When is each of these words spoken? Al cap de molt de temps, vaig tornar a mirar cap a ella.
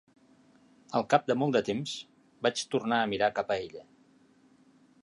Al 0.99 1.05
cap 1.13 1.27
de 1.31 1.35
molt 1.41 1.53
de 1.57 1.61
temps, 1.67 1.93
vaig 2.49 2.65
tornar 2.73 3.03
a 3.05 3.13
mirar 3.13 3.33
cap 3.41 3.55
a 3.55 3.61
ella. 3.69 3.87